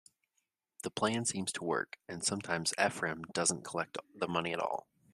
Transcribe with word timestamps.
The 0.81 0.89
plan 0.89 1.25
seems 1.25 1.51
to 1.51 1.63
work, 1.63 1.99
and 2.09 2.23
sometimes 2.23 2.71
Ephram 2.75 3.21
doesn't 3.33 3.63
collect 3.65 3.99
the 4.15 4.27
money 4.27 4.51
at 4.51 4.59
all. 4.59 4.87